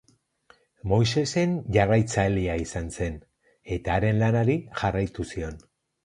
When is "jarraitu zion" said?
4.81-5.61